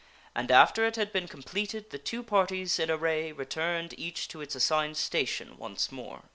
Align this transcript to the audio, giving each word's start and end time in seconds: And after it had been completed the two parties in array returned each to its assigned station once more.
And 0.35 0.49
after 0.49 0.83
it 0.87 0.95
had 0.95 1.13
been 1.13 1.27
completed 1.27 1.91
the 1.91 1.99
two 1.99 2.23
parties 2.23 2.79
in 2.79 2.89
array 2.89 3.31
returned 3.31 3.93
each 3.99 4.27
to 4.29 4.41
its 4.41 4.55
assigned 4.55 4.97
station 4.97 5.57
once 5.59 5.91
more. 5.91 6.23